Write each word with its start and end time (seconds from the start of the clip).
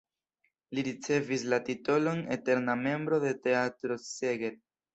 Li 0.77 0.83
ricevis 0.87 1.43
la 1.55 1.59
titolon 1.67 2.25
"eterna 2.37 2.77
membro 2.89 3.23
de 3.27 3.37
Teatro 3.47 4.03
Szeged". 4.11 4.63